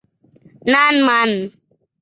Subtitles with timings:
[0.73, 1.29] นั่นมัน